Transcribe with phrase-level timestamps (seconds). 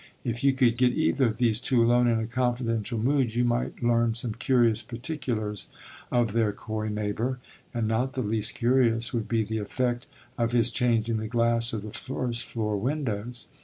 [0.23, 3.83] If you could get either of these two alone in a confidential mood you might
[3.83, 5.67] learn some curious particulars
[6.11, 7.37] of their coy neighbour;
[7.71, 10.07] and not the least curious would be the effect
[10.39, 13.47] of his changing the glass of the first floor windows.